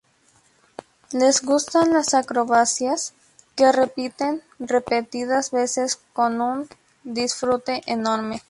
Les 1.11 1.43
gustan 1.43 1.93
las 1.93 2.15
acrobacias, 2.15 3.13
que 3.55 3.71
repiten 3.71 4.41
repetidas 4.57 5.51
veces 5.51 5.99
con 6.13 6.41
un 6.41 6.67
disfrute 7.03 7.83
enorme. 7.85 8.39